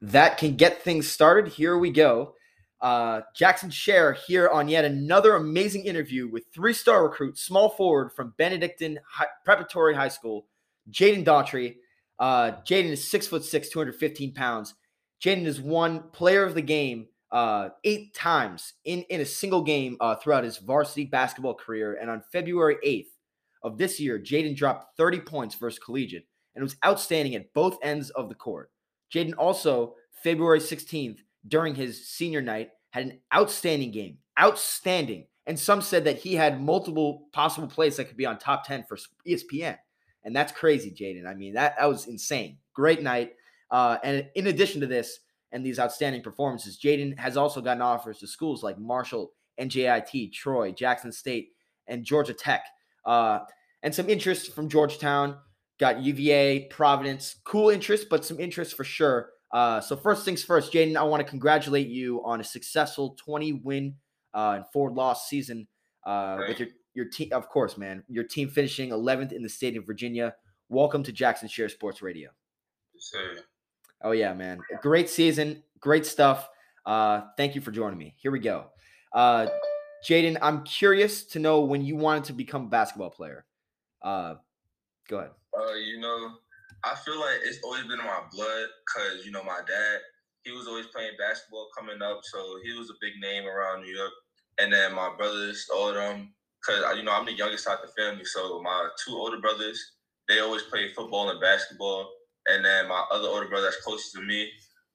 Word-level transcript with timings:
that 0.00 0.38
can 0.38 0.56
get 0.56 0.82
things 0.82 1.08
started. 1.08 1.52
Here 1.52 1.76
we 1.76 1.90
go. 1.90 2.34
Uh, 2.80 3.22
Jackson 3.34 3.70
Scher 3.70 4.16
here 4.16 4.48
on 4.48 4.68
yet 4.68 4.84
another 4.84 5.34
amazing 5.34 5.84
interview 5.84 6.28
with 6.28 6.44
three 6.54 6.72
star 6.72 7.04
recruit, 7.04 7.36
small 7.36 7.70
forward 7.70 8.12
from 8.12 8.34
Benedictine 8.38 9.00
High, 9.08 9.26
Preparatory 9.44 9.94
High 9.94 10.08
School, 10.08 10.46
Jaden 10.90 11.24
Daughtry. 11.24 11.76
Uh, 12.18 12.52
Jaden 12.64 12.90
is 12.90 13.10
six 13.10 13.26
foot 13.26 13.44
six, 13.44 13.68
215 13.68 14.32
pounds. 14.32 14.74
Jaden 15.20 15.46
is 15.46 15.60
one 15.60 16.04
player 16.10 16.44
of 16.44 16.54
the 16.54 16.62
game 16.62 17.08
uh, 17.32 17.70
eight 17.84 18.14
times 18.14 18.74
in, 18.84 19.02
in 19.10 19.20
a 19.20 19.26
single 19.26 19.62
game 19.62 19.96
uh, 20.00 20.14
throughout 20.14 20.44
his 20.44 20.58
varsity 20.58 21.04
basketball 21.04 21.54
career. 21.54 21.98
And 22.00 22.08
on 22.08 22.22
February 22.32 22.76
8th 22.86 23.08
of 23.62 23.78
this 23.78 23.98
year, 23.98 24.18
Jaden 24.18 24.56
dropped 24.56 24.96
30 24.96 25.20
points 25.20 25.54
versus 25.56 25.78
collegiate 25.78 26.26
and 26.54 26.62
was 26.62 26.76
outstanding 26.84 27.34
at 27.34 27.52
both 27.54 27.78
ends 27.82 28.10
of 28.10 28.28
the 28.28 28.34
court. 28.34 28.70
Jaden 29.12 29.34
also, 29.38 29.94
February 30.22 30.60
16th, 30.60 31.18
during 31.46 31.74
his 31.74 32.08
senior 32.08 32.42
night, 32.42 32.70
had 32.90 33.04
an 33.04 33.20
outstanding 33.34 33.90
game. 33.90 34.18
Outstanding. 34.38 35.26
And 35.46 35.58
some 35.58 35.80
said 35.80 36.04
that 36.04 36.18
he 36.18 36.34
had 36.34 36.62
multiple 36.62 37.28
possible 37.32 37.68
plays 37.68 37.96
that 37.96 38.04
could 38.04 38.16
be 38.16 38.26
on 38.26 38.38
top 38.38 38.66
10 38.66 38.84
for 38.84 38.98
ESPN. 39.26 39.78
And 40.24 40.36
that's 40.36 40.52
crazy, 40.52 40.90
Jaden. 40.90 41.26
I 41.26 41.34
mean, 41.34 41.54
that, 41.54 41.76
that 41.78 41.88
was 41.88 42.06
insane. 42.06 42.58
Great 42.74 43.02
night. 43.02 43.32
Uh, 43.70 43.96
and 44.02 44.28
in 44.34 44.46
addition 44.48 44.80
to 44.82 44.86
this 44.86 45.20
and 45.52 45.64
these 45.64 45.78
outstanding 45.78 46.22
performances, 46.22 46.78
Jaden 46.78 47.18
has 47.18 47.36
also 47.36 47.60
gotten 47.60 47.82
offers 47.82 48.18
to 48.18 48.26
schools 48.26 48.62
like 48.62 48.78
Marshall, 48.78 49.32
NJIT, 49.58 50.32
Troy, 50.32 50.72
Jackson 50.72 51.12
State, 51.12 51.52
and 51.86 52.04
Georgia 52.04 52.34
Tech. 52.34 52.64
Uh, 53.04 53.40
and 53.82 53.94
some 53.94 54.10
interest 54.10 54.54
from 54.54 54.68
Georgetown. 54.68 55.38
Got 55.78 56.02
UVA, 56.02 56.66
Providence. 56.70 57.36
Cool 57.44 57.70
interest, 57.70 58.08
but 58.10 58.24
some 58.24 58.40
interest 58.40 58.76
for 58.76 58.84
sure. 58.84 59.30
Uh, 59.52 59.80
so 59.80 59.96
first 59.96 60.24
things 60.24 60.42
first, 60.42 60.72
Jaden, 60.72 60.96
I 60.96 61.02
want 61.04 61.24
to 61.24 61.28
congratulate 61.28 61.88
you 61.88 62.22
on 62.24 62.40
a 62.40 62.44
successful 62.44 63.16
20 63.18 63.52
win 63.64 63.94
uh, 64.34 64.54
and 64.56 64.64
four 64.72 64.90
loss 64.90 65.28
season 65.28 65.66
uh, 66.04 66.38
with 66.48 66.58
your 66.58 66.68
your 66.94 67.04
team. 67.06 67.28
Of 67.32 67.48
course, 67.48 67.78
man, 67.78 68.02
your 68.08 68.24
team 68.24 68.48
finishing 68.48 68.90
11th 68.90 69.32
in 69.32 69.42
the 69.42 69.48
state 69.48 69.76
of 69.76 69.86
Virginia. 69.86 70.34
Welcome 70.68 71.02
to 71.04 71.12
Jackson 71.12 71.48
Scher 71.48 71.70
Sports 71.70 72.02
Radio. 72.02 72.30
Oh 74.02 74.12
yeah, 74.12 74.34
man, 74.34 74.60
great 74.82 75.08
season, 75.08 75.62
great 75.80 76.04
stuff. 76.04 76.48
Uh, 76.84 77.22
thank 77.36 77.54
you 77.54 77.60
for 77.60 77.70
joining 77.70 77.98
me. 77.98 78.14
Here 78.16 78.30
we 78.30 78.40
go. 78.40 78.66
Uh, 79.12 79.46
Jaden, 80.04 80.38
I'm 80.42 80.64
curious 80.64 81.24
to 81.26 81.38
know 81.38 81.60
when 81.60 81.82
you 81.84 81.96
wanted 81.96 82.24
to 82.24 82.32
become 82.32 82.64
a 82.64 82.68
basketball 82.68 83.10
player. 83.10 83.44
Uh, 84.02 84.34
go 85.08 85.18
ahead. 85.18 85.30
Uh, 85.58 85.74
you 85.74 85.98
know, 85.98 86.38
I 86.84 86.94
feel 86.94 87.18
like 87.18 87.40
it's 87.44 87.58
always 87.64 87.82
been 87.82 87.98
in 87.98 88.06
my 88.06 88.22
blood 88.32 88.66
because 88.86 89.26
you 89.26 89.32
know 89.32 89.42
my 89.42 89.60
dad. 89.66 89.98
He 90.44 90.52
was 90.52 90.68
always 90.68 90.86
playing 90.86 91.12
basketball 91.18 91.68
coming 91.76 92.00
up, 92.00 92.20
so 92.22 92.58
he 92.64 92.72
was 92.72 92.90
a 92.90 92.94
big 93.00 93.14
name 93.20 93.44
around 93.46 93.82
New 93.82 93.94
York. 93.94 94.12
And 94.60 94.72
then 94.72 94.94
my 94.94 95.10
brothers, 95.16 95.66
all 95.74 95.88
of 95.88 95.94
them, 95.94 96.32
because 96.62 96.96
you 96.96 97.02
know 97.02 97.12
I'm 97.12 97.26
the 97.26 97.32
youngest 97.32 97.68
out 97.68 97.80
the 97.82 97.90
family, 98.00 98.24
so 98.24 98.62
my 98.62 98.88
two 99.04 99.14
older 99.14 99.40
brothers, 99.40 99.80
they 100.28 100.40
always 100.40 100.62
played 100.62 100.92
football 100.94 101.30
and 101.30 101.40
basketball. 101.40 102.08
And 102.46 102.64
then 102.64 102.88
my 102.88 103.04
other 103.10 103.28
older 103.28 103.48
brother 103.48 103.64
that's 103.64 103.82
closest 103.84 104.14
to 104.14 104.22
me, 104.22 104.48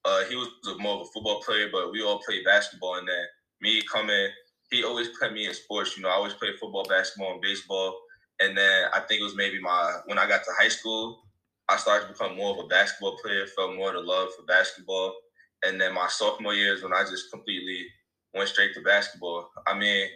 uh, 0.05 0.23
he 0.25 0.35
was 0.35 0.47
more 0.79 0.95
of 0.95 1.01
a 1.01 1.05
football 1.13 1.41
player, 1.41 1.67
but 1.71 1.91
we 1.91 2.01
all 2.01 2.21
played 2.25 2.45
basketball. 2.45 2.95
And 2.95 3.07
then 3.07 3.25
me 3.61 3.81
coming, 3.91 4.29
he 4.71 4.83
always 4.83 5.09
put 5.19 5.33
me 5.33 5.45
in 5.47 5.53
sports. 5.53 5.95
You 5.97 6.03
know, 6.03 6.09
I 6.09 6.13
always 6.13 6.33
played 6.33 6.55
football, 6.59 6.85
basketball, 6.87 7.33
and 7.33 7.41
baseball. 7.41 7.99
And 8.43 8.57
then 8.57 8.89
I 8.93 8.99
think 8.99 9.21
it 9.21 9.23
was 9.23 9.35
maybe 9.35 9.59
my 9.59 9.99
when 10.05 10.17
I 10.17 10.27
got 10.27 10.43
to 10.43 10.51
high 10.59 10.67
school, 10.67 11.23
I 11.69 11.77
started 11.77 12.07
to 12.07 12.13
become 12.13 12.35
more 12.35 12.51
of 12.51 12.65
a 12.65 12.67
basketball 12.67 13.17
player, 13.23 13.47
felt 13.47 13.75
more 13.75 13.93
the 13.93 13.99
love 13.99 14.29
for 14.35 14.43
basketball. 14.45 15.13
And 15.65 15.79
then 15.79 15.93
my 15.93 16.07
sophomore 16.07 16.53
year 16.53 16.73
is 16.73 16.83
when 16.83 16.93
I 16.93 17.03
just 17.03 17.31
completely 17.31 17.85
went 18.33 18.49
straight 18.49 18.73
to 18.73 18.81
basketball. 18.81 19.49
I 19.65 19.77
mean, 19.77 20.07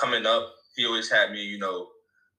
coming 0.00 0.24
up, 0.24 0.54
he 0.76 0.86
always 0.86 1.10
had 1.10 1.30
me, 1.30 1.42
you 1.42 1.58
know, 1.58 1.88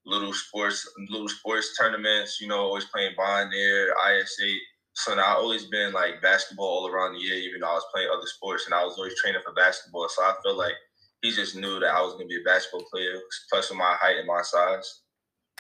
little 0.06 0.34
sports, 0.34 0.88
little 1.10 1.28
sports 1.30 1.78
tournaments, 1.78 2.40
you 2.42 2.48
know, 2.48 2.60
always 2.60 2.86
playing 2.86 3.14
Bond-Air, 3.16 3.94
IS8. 3.94 4.58
So 4.94 5.16
now 5.16 5.24
I 5.24 5.34
always 5.36 5.66
been 5.66 5.94
like 5.94 6.22
basketball 6.22 6.66
all 6.66 6.88
around 6.88 7.14
the 7.14 7.20
year, 7.20 7.36
even 7.36 7.62
though 7.62 7.70
I 7.70 7.74
was 7.74 7.86
playing 7.94 8.10
other 8.12 8.26
sports 8.26 8.66
and 8.66 8.74
I 8.74 8.84
was 8.84 8.98
always 8.98 9.20
training 9.22 9.42
for 9.46 9.54
basketball. 9.54 10.08
So 10.10 10.24
I 10.24 10.34
feel 10.42 10.58
like 10.58 10.74
he 11.22 11.32
just 11.32 11.56
knew 11.56 11.80
that 11.80 11.94
I 11.94 12.02
was 12.02 12.14
gonna 12.14 12.28
be 12.28 12.40
a 12.40 12.44
basketball 12.46 12.86
player, 12.92 13.20
plus 13.50 13.70
with 13.70 13.78
my 13.78 13.96
height 14.00 14.18
and 14.18 14.28
my 14.28 14.42
size. 14.42 15.02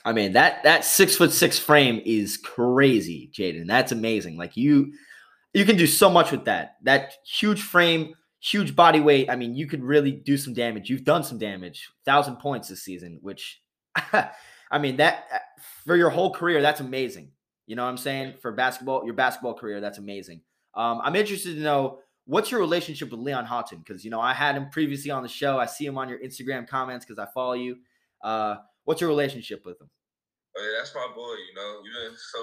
I 0.05 0.13
mean 0.13 0.33
that 0.33 0.63
that 0.63 0.85
six 0.85 1.15
foot 1.15 1.31
six 1.31 1.57
frame 1.57 1.99
is 2.05 2.37
crazy, 2.37 3.31
Jaden. 3.33 3.65
That's 3.67 3.91
amazing. 3.91 4.37
Like 4.37 4.55
you, 4.55 4.93
you 5.53 5.65
can 5.65 5.77
do 5.77 5.87
so 5.87 6.11
much 6.11 6.31
with 6.31 6.45
that. 6.45 6.75
That 6.83 7.15
huge 7.25 7.63
frame, 7.63 8.13
huge 8.39 8.75
body 8.75 8.99
weight. 8.99 9.31
I 9.31 9.35
mean, 9.35 9.55
you 9.55 9.65
could 9.65 9.83
really 9.83 10.11
do 10.11 10.37
some 10.37 10.53
damage. 10.53 10.91
You've 10.91 11.05
done 11.05 11.23
some 11.23 11.39
damage, 11.39 11.89
thousand 12.05 12.35
points 12.35 12.69
this 12.69 12.83
season. 12.83 13.17
Which, 13.23 13.63
I 14.13 14.77
mean, 14.79 14.97
that 14.97 15.25
for 15.85 15.95
your 15.95 16.11
whole 16.11 16.31
career, 16.31 16.61
that's 16.61 16.81
amazing. 16.81 17.31
You 17.65 17.75
know 17.75 17.83
what 17.83 17.89
I'm 17.89 17.97
saying? 17.97 18.35
For 18.43 18.51
basketball, 18.51 19.05
your 19.05 19.15
basketball 19.15 19.55
career, 19.55 19.81
that's 19.81 19.97
amazing. 19.97 20.41
Um, 20.75 21.01
I'm 21.03 21.15
interested 21.15 21.55
to 21.55 21.61
know 21.61 21.99
what's 22.25 22.51
your 22.51 22.59
relationship 22.59 23.09
with 23.09 23.21
Leon 23.21 23.45
Houghton 23.45 23.79
because 23.79 24.05
you 24.05 24.11
know 24.11 24.21
I 24.21 24.33
had 24.33 24.55
him 24.55 24.69
previously 24.69 25.09
on 25.09 25.23
the 25.23 25.29
show. 25.29 25.57
I 25.57 25.65
see 25.65 25.87
him 25.87 25.97
on 25.97 26.09
your 26.09 26.19
Instagram 26.19 26.67
comments 26.67 27.07
because 27.07 27.17
I 27.17 27.25
follow 27.33 27.53
you. 27.53 27.77
Uh, 28.21 28.57
What's 28.85 29.01
your 29.01 29.09
relationship 29.09 29.65
with 29.65 29.81
him? 29.81 29.89
Oh 30.55 30.63
yeah, 30.63 30.79
that's 30.79 30.95
my 30.95 31.07
boy. 31.11 31.35
You 31.35 31.55
know, 31.55 31.83
even 31.83 32.15
so, 32.15 32.41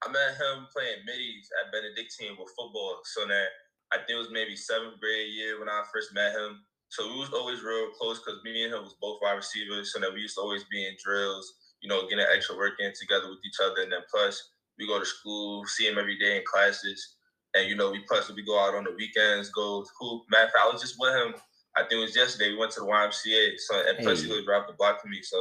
I 0.00 0.08
met 0.08 0.40
him 0.40 0.64
playing 0.72 1.04
middies 1.04 1.52
at 1.60 1.68
Benedictine 1.68 2.32
with 2.40 2.48
football. 2.56 3.04
So 3.04 3.28
that 3.28 3.52
I 3.92 4.00
think 4.00 4.16
it 4.16 4.24
was 4.24 4.32
maybe 4.32 4.56
seventh 4.56 4.96
grade 4.96 5.28
year 5.28 5.60
when 5.60 5.68
I 5.68 5.84
first 5.92 6.14
met 6.16 6.32
him. 6.32 6.64
So 6.88 7.06
we 7.06 7.20
was 7.20 7.36
always 7.36 7.62
real 7.62 7.92
close 7.92 8.18
because 8.18 8.40
me 8.42 8.64
and 8.64 8.72
him 8.72 8.82
was 8.82 8.96
both 9.00 9.20
wide 9.20 9.36
receivers. 9.36 9.92
So 9.92 10.00
that 10.00 10.12
we 10.12 10.24
used 10.24 10.36
to 10.36 10.42
always 10.42 10.64
be 10.72 10.88
in 10.88 10.96
drills, 10.96 11.52
you 11.82 11.88
know, 11.88 12.08
getting 12.08 12.24
extra 12.32 12.56
work 12.56 12.80
in 12.80 12.92
together 12.96 13.28
with 13.28 13.44
each 13.44 13.60
other. 13.60 13.82
And 13.84 13.92
then 13.92 14.08
plus 14.08 14.40
we 14.78 14.88
go 14.88 14.98
to 14.98 15.04
school, 15.04 15.66
see 15.66 15.86
him 15.86 15.98
every 15.98 16.18
day 16.18 16.38
in 16.38 16.42
classes. 16.48 17.16
And 17.54 17.68
you 17.68 17.76
know, 17.76 17.90
we 17.90 18.00
plus 18.08 18.32
we 18.32 18.42
go 18.42 18.58
out 18.58 18.74
on 18.74 18.84
the 18.84 18.96
weekends, 18.96 19.50
go 19.50 19.84
hoop. 20.00 20.22
Matter 20.30 20.48
of 20.48 20.50
fact, 20.52 20.64
I 20.64 20.72
was 20.72 20.80
just 20.80 20.96
with 20.98 21.12
him. 21.12 21.34
I 21.76 21.82
think 21.82 22.00
it 22.00 22.08
was 22.08 22.16
yesterday. 22.16 22.52
We 22.52 22.58
went 22.58 22.72
to 22.72 22.80
the 22.80 22.86
YMCA. 22.86 23.58
So 23.58 23.84
and 23.86 23.98
plus 23.98 24.22
hey. 24.22 24.28
he 24.28 24.32
lived 24.32 24.48
right 24.48 24.66
the 24.66 24.72
block 24.74 25.02
from 25.02 25.10
me. 25.10 25.20
So 25.20 25.36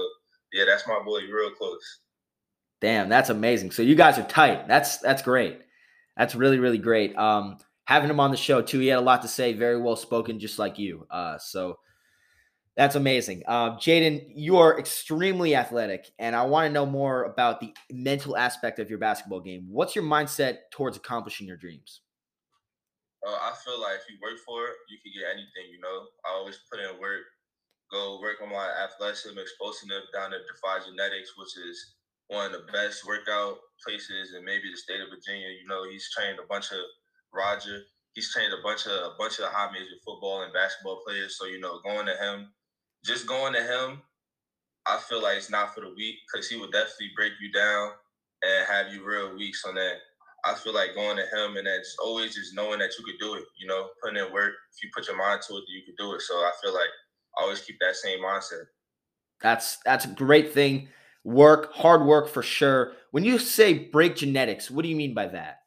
yeah, 0.51 0.65
that's 0.67 0.87
my 0.87 0.99
boy. 0.99 1.21
Real 1.31 1.51
close. 1.51 2.01
Damn, 2.81 3.09
that's 3.09 3.29
amazing. 3.29 3.71
So 3.71 3.81
you 3.81 3.95
guys 3.95 4.17
are 4.17 4.23
tight. 4.23 4.67
That's 4.67 4.97
that's 4.97 5.21
great. 5.21 5.59
That's 6.17 6.35
really 6.35 6.59
really 6.59 6.77
great. 6.77 7.15
Um, 7.17 7.57
having 7.85 8.09
him 8.09 8.19
on 8.19 8.31
the 8.31 8.37
show 8.37 8.61
too, 8.61 8.79
he 8.79 8.87
had 8.87 8.99
a 8.99 9.01
lot 9.01 9.21
to 9.23 9.27
say. 9.27 9.53
Very 9.53 9.81
well 9.81 9.95
spoken, 9.95 10.39
just 10.39 10.59
like 10.59 10.79
you. 10.79 11.05
Uh, 11.11 11.37
so 11.37 11.77
that's 12.77 12.95
amazing. 12.95 13.43
Uh, 13.47 13.71
Jaden, 13.75 14.25
you 14.33 14.57
are 14.57 14.79
extremely 14.79 15.55
athletic, 15.55 16.09
and 16.19 16.35
I 16.35 16.43
want 16.43 16.67
to 16.67 16.73
know 16.73 16.85
more 16.85 17.25
about 17.25 17.59
the 17.59 17.73
mental 17.91 18.37
aspect 18.37 18.79
of 18.79 18.89
your 18.89 18.99
basketball 18.99 19.41
game. 19.41 19.67
What's 19.69 19.95
your 19.95 20.05
mindset 20.05 20.59
towards 20.71 20.95
accomplishing 20.95 21.47
your 21.47 21.57
dreams? 21.57 22.01
Uh, 23.27 23.35
I 23.35 23.51
feel 23.65 23.81
like 23.81 23.95
if 23.95 24.09
you 24.09 24.15
work 24.21 24.39
for 24.45 24.63
it, 24.63 24.75
you 24.87 24.97
can 25.03 25.11
get 25.11 25.27
anything. 25.27 25.73
You 25.73 25.81
know, 25.81 26.07
I 26.25 26.31
always 26.31 26.57
put 26.71 26.79
in 26.79 27.01
work 27.01 27.23
go 27.91 28.19
work 28.21 28.37
on 28.41 28.49
my 28.49 28.69
athleticism, 28.85 29.37
explosiveness 29.37 30.05
down 30.13 30.33
at 30.33 30.45
Defy 30.45 30.85
Genetics, 30.85 31.33
which 31.37 31.57
is 31.57 31.95
one 32.29 32.45
of 32.45 32.51
the 32.53 32.71
best 32.71 33.05
workout 33.05 33.57
places 33.83 34.33
in 34.37 34.45
maybe 34.45 34.69
the 34.69 34.77
state 34.77 35.01
of 35.01 35.09
Virginia. 35.09 35.49
You 35.49 35.67
know, 35.67 35.89
he's 35.89 36.09
trained 36.13 36.39
a 36.39 36.47
bunch 36.47 36.71
of 36.71 36.79
Roger. 37.33 37.81
He's 38.13 38.31
trained 38.31 38.53
a 38.53 38.61
bunch 38.63 38.85
of 38.85 38.93
a 38.93 39.13
bunch 39.17 39.39
of 39.39 39.51
high 39.51 39.71
major 39.71 39.97
football 40.05 40.43
and 40.43 40.53
basketball 40.53 41.01
players. 41.05 41.37
So 41.37 41.45
you 41.45 41.59
know, 41.59 41.81
going 41.83 42.05
to 42.05 42.15
him, 42.15 42.53
just 43.03 43.27
going 43.27 43.53
to 43.53 43.61
him, 43.61 44.01
I 44.85 44.97
feel 44.97 45.21
like 45.21 45.37
it's 45.37 45.49
not 45.49 45.73
for 45.73 45.81
the 45.81 45.93
weak 45.95 46.15
because 46.31 46.47
he 46.47 46.57
would 46.57 46.71
definitely 46.71 47.11
break 47.15 47.33
you 47.41 47.51
down 47.51 47.91
and 48.41 48.67
have 48.67 48.93
you 48.93 49.05
real 49.05 49.35
weak. 49.35 49.55
So 49.55 49.73
that 49.73 49.97
I 50.45 50.53
feel 50.53 50.73
like 50.73 50.95
going 50.95 51.17
to 51.17 51.23
him 51.23 51.57
and 51.57 51.67
that's 51.67 51.95
always 52.01 52.35
just 52.35 52.55
knowing 52.55 52.79
that 52.79 52.91
you 52.97 53.05
could 53.05 53.19
do 53.19 53.35
it. 53.35 53.43
You 53.59 53.67
know, 53.67 53.89
putting 54.01 54.23
in 54.23 54.31
work. 54.31 54.53
If 54.75 54.83
you 54.83 54.89
put 54.95 55.07
your 55.07 55.17
mind 55.17 55.41
to 55.47 55.55
it, 55.55 55.63
you 55.67 55.81
could 55.85 55.97
do 55.97 56.13
it. 56.13 56.21
So 56.21 56.35
I 56.35 56.51
feel 56.61 56.73
like 56.73 56.89
always 57.37 57.61
keep 57.61 57.77
that 57.81 57.95
same 57.95 58.19
mindset. 58.19 58.65
That's 59.41 59.77
that's 59.85 60.05
a 60.05 60.09
great 60.09 60.53
thing. 60.53 60.89
Work, 61.29 61.73
hard 61.73 62.07
work 62.07 62.27
for 62.27 62.41
sure. 62.41 62.93
When 63.11 63.23
you 63.23 63.37
say 63.37 63.77
break 63.77 64.15
genetics, 64.15 64.71
what 64.71 64.81
do 64.81 64.89
you 64.89 64.95
mean 64.95 65.13
by 65.13 65.27
that? 65.27 65.59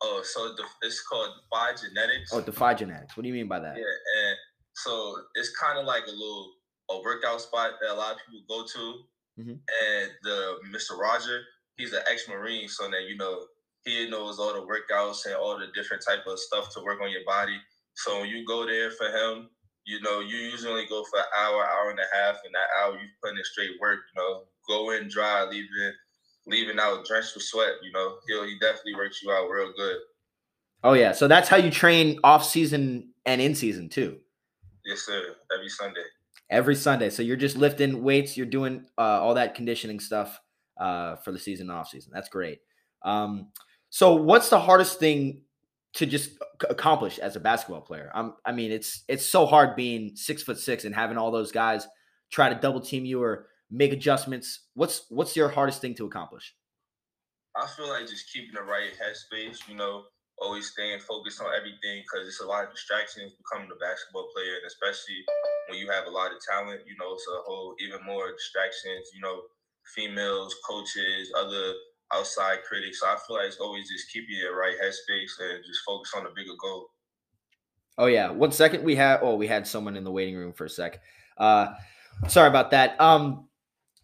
Oh, 0.00 0.22
so 0.24 0.54
it's 0.80 1.02
called 1.06 1.28
Defy 1.42 1.72
Genetics. 1.76 2.30
Oh, 2.32 2.40
Defy 2.40 2.72
Genetics. 2.72 3.14
What 3.14 3.24
do 3.24 3.28
you 3.28 3.34
mean 3.34 3.48
by 3.48 3.58
that? 3.58 3.76
Yeah, 3.76 3.82
and 3.82 4.36
so 4.72 5.14
it's 5.34 5.54
kind 5.58 5.78
of 5.78 5.84
like 5.84 6.04
a 6.06 6.10
little 6.10 6.52
a 6.90 7.02
workout 7.02 7.42
spot 7.42 7.72
that 7.82 7.92
a 7.92 7.98
lot 7.98 8.14
of 8.14 8.18
people 8.24 8.40
go 8.48 8.64
to. 8.64 9.42
Mm-hmm. 9.42 9.50
And 9.50 10.10
the 10.22 10.56
Mr. 10.72 10.98
Roger, 10.98 11.42
he's 11.76 11.92
an 11.92 12.00
ex-marine, 12.10 12.68
so 12.68 12.88
that 12.88 13.02
you 13.08 13.16
know 13.18 13.44
he 13.84 14.08
knows 14.08 14.38
all 14.38 14.54
the 14.54 14.60
workouts 14.60 15.26
and 15.26 15.34
all 15.34 15.58
the 15.58 15.66
different 15.74 16.02
type 16.02 16.26
of 16.26 16.38
stuff 16.38 16.72
to 16.74 16.80
work 16.82 17.02
on 17.02 17.10
your 17.10 17.26
body. 17.26 17.58
So 17.94 18.20
when 18.20 18.30
you 18.30 18.46
go 18.46 18.64
there 18.64 18.90
for 18.92 19.08
him, 19.08 19.50
you 19.84 20.00
know, 20.00 20.20
you 20.20 20.36
usually 20.36 20.86
go 20.86 21.04
for 21.10 21.18
an 21.18 21.26
hour, 21.36 21.64
hour 21.64 21.90
and 21.90 21.98
a 21.98 22.16
half, 22.16 22.36
and 22.44 22.54
that 22.54 22.68
hour 22.80 22.94
you 22.94 23.08
put 23.22 23.32
in 23.36 23.44
straight 23.44 23.80
work, 23.80 24.00
you 24.14 24.22
know, 24.22 24.44
go 24.68 24.92
in 24.92 25.08
dry, 25.08 25.44
leaving 25.44 25.92
leaving 26.46 26.78
out 26.78 27.04
drenched 27.06 27.34
with 27.34 27.44
sweat, 27.44 27.72
you 27.82 27.92
know. 27.92 28.16
He'll 28.26 28.44
he 28.44 28.58
definitely 28.58 28.94
works 28.96 29.22
you 29.22 29.30
out 29.32 29.48
real 29.48 29.72
good. 29.76 29.96
Oh 30.84 30.92
yeah, 30.92 31.12
so 31.12 31.26
that's 31.26 31.48
how 31.48 31.56
you 31.56 31.70
train 31.70 32.18
off 32.22 32.44
season 32.44 33.12
and 33.26 33.40
in 33.40 33.54
season 33.54 33.88
too. 33.88 34.18
Yes, 34.84 35.00
sir. 35.00 35.34
Every 35.54 35.68
Sunday. 35.68 36.04
Every 36.50 36.74
Sunday. 36.74 37.10
So 37.10 37.22
you're 37.22 37.36
just 37.36 37.56
lifting 37.56 38.02
weights. 38.02 38.36
You're 38.36 38.46
doing 38.46 38.86
uh, 38.96 39.20
all 39.20 39.34
that 39.34 39.54
conditioning 39.54 40.00
stuff 40.00 40.40
uh, 40.80 41.16
for 41.16 41.32
the 41.32 41.38
season 41.38 41.68
off 41.68 41.88
season. 41.88 42.12
That's 42.14 42.28
great. 42.28 42.60
Um, 43.02 43.48
so 43.90 44.14
what's 44.14 44.48
the 44.48 44.60
hardest 44.60 44.98
thing 44.98 45.42
to 45.94 46.06
just 46.06 46.30
accomplish 46.68 47.18
as 47.18 47.36
a 47.36 47.40
basketball 47.40 47.80
player? 47.82 48.10
I'm, 48.14 48.34
I 48.44 48.52
mean, 48.52 48.72
it's 48.72 49.04
it's 49.08 49.26
so 49.26 49.46
hard 49.46 49.76
being 49.76 50.16
six 50.16 50.42
foot 50.42 50.58
six 50.58 50.84
and 50.84 50.94
having 50.94 51.18
all 51.18 51.30
those 51.30 51.52
guys 51.52 51.86
try 52.30 52.48
to 52.48 52.54
double 52.54 52.80
team 52.80 53.04
you 53.04 53.22
or 53.22 53.48
make 53.70 53.92
adjustments. 53.92 54.66
What's 54.74 55.06
what's 55.08 55.36
your 55.36 55.48
hardest 55.48 55.80
thing 55.80 55.94
to 55.96 56.06
accomplish? 56.06 56.54
I 57.56 57.66
feel 57.76 57.88
like 57.88 58.06
just 58.06 58.32
keeping 58.32 58.54
the 58.54 58.62
right 58.62 58.90
headspace. 58.94 59.68
You 59.68 59.76
know, 59.76 60.04
always 60.38 60.70
staying 60.70 61.00
focused 61.00 61.40
on 61.40 61.52
everything 61.56 62.02
because 62.02 62.26
it's 62.26 62.40
a 62.40 62.46
lot 62.46 62.64
of 62.64 62.70
distractions 62.70 63.32
becoming 63.34 63.70
a 63.72 63.78
basketball 63.78 64.28
player, 64.34 64.56
and 64.56 64.66
especially 64.66 65.24
when 65.68 65.78
you 65.78 65.90
have 65.90 66.06
a 66.06 66.10
lot 66.10 66.32
of 66.32 66.38
talent, 66.40 66.80
you 66.86 66.96
know, 66.98 67.14
it's 67.14 67.26
a 67.28 67.42
whole 67.44 67.74
even 67.80 68.04
more 68.04 68.32
distractions. 68.32 69.10
You 69.14 69.20
know, 69.20 69.42
females, 69.94 70.54
coaches, 70.66 71.32
other 71.36 71.74
outside 72.12 72.58
critics. 72.66 73.00
So 73.00 73.06
I 73.06 73.16
feel 73.26 73.36
like 73.36 73.46
it's 73.46 73.58
always 73.58 73.88
just 73.88 74.10
keeping 74.12 74.36
your 74.36 74.56
right 74.56 74.76
headspace 74.82 75.32
and 75.40 75.64
just 75.66 75.80
focus 75.86 76.12
on 76.16 76.24
the 76.24 76.30
bigger 76.34 76.56
goal. 76.60 76.90
Oh 77.98 78.06
yeah, 78.06 78.30
one 78.30 78.52
second 78.52 78.84
we 78.84 78.94
had 78.94 79.20
oh 79.22 79.34
we 79.34 79.48
had 79.48 79.66
someone 79.66 79.96
in 79.96 80.04
the 80.04 80.12
waiting 80.12 80.36
room 80.36 80.52
for 80.52 80.66
a 80.66 80.70
sec. 80.70 81.00
Uh, 81.36 81.74
sorry 82.28 82.48
about 82.48 82.70
that. 82.70 83.00
Um, 83.00 83.47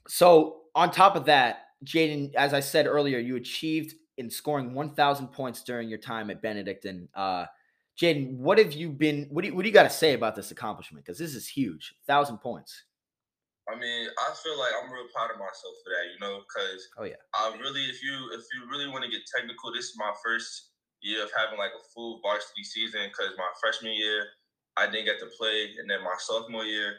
so 0.09 0.63
on 0.75 0.91
top 0.91 1.17
of 1.17 1.27
that, 1.27 1.67
Jaden, 1.85 2.35
as 2.35 2.55
I 2.55 2.61
said 2.61 2.87
earlier, 2.87 3.19
you 3.19 3.37
achieved 3.37 3.95
in 4.17 4.31
scoring 4.31 4.75
1,000 4.75 5.29
points 5.29 5.63
during 5.63 5.89
your 5.89 5.99
time 5.99 6.31
at 6.31 6.41
Benedictine. 6.41 7.09
Uh, 7.15 7.47
Jaden, 8.01 8.37
what 8.37 8.59
have 8.59 8.73
you 8.73 8.91
been? 8.91 9.27
What 9.31 9.43
do 9.43 9.49
you, 9.49 9.55
what 9.55 9.63
do 9.63 9.69
you 9.69 9.75
got 9.75 9.85
to 9.85 9.91
say 9.91 10.15
about 10.15 10.35
this 10.35 10.51
accomplishment? 10.51 11.05
Because 11.05 11.19
this 11.19 11.35
is 11.35 11.47
huge, 11.47 11.95
thousand 12.07 12.39
points. 12.39 12.85
I 13.71 13.79
mean, 13.79 14.09
I 14.19 14.35
feel 14.43 14.59
like 14.59 14.73
I'm 14.77 14.93
real 14.93 15.09
proud 15.15 15.31
of 15.31 15.39
myself 15.39 15.75
for 15.81 15.89
that, 15.89 16.13
you 16.13 16.21
know, 16.21 16.43
because 16.45 16.89
oh 16.99 17.05
yeah, 17.05 17.23
I 17.33 17.57
really, 17.57 17.81
if 17.85 18.03
you 18.03 18.13
if 18.35 18.45
you 18.53 18.69
really 18.69 18.91
want 18.91 19.05
to 19.05 19.11
get 19.11 19.23
technical, 19.25 19.73
this 19.73 19.87
is 19.87 19.97
my 19.97 20.13
first 20.25 20.75
year 21.01 21.23
of 21.23 21.31
having 21.37 21.57
like 21.57 21.71
a 21.73 21.85
full 21.95 22.21
varsity 22.21 22.65
season. 22.65 23.09
Because 23.09 23.33
my 23.39 23.49
freshman 23.63 23.95
year, 23.95 24.27
I 24.77 24.91
didn't 24.91 25.07
get 25.07 25.19
to 25.21 25.31
play, 25.39 25.73
and 25.79 25.89
then 25.89 26.03
my 26.03 26.19
sophomore 26.19 26.65
year, 26.67 26.99